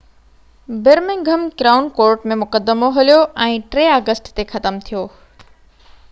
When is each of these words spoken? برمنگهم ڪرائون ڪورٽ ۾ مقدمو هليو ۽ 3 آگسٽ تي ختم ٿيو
برمنگهم 0.85 1.43
ڪرائون 1.61 1.89
ڪورٽ 1.99 2.23
۾ 2.31 2.37
مقدمو 2.43 2.89
هليو 2.95 3.19
۽ 3.49 3.59
3 3.75 3.85
آگسٽ 3.97 4.31
تي 4.39 4.47
ختم 4.55 4.81
ٿيو 4.89 5.03